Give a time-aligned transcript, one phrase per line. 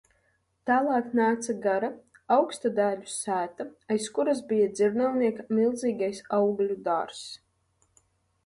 [0.69, 1.89] Tālāk nāca gara,
[2.35, 3.67] augsta dēļu sēta,
[3.97, 7.25] aiz kuras bija dzirnavnieka milzīgais augļu dārzs.